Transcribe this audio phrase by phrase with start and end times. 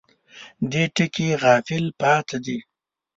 [0.71, 2.57] دې ټکي غافل پاتې دي.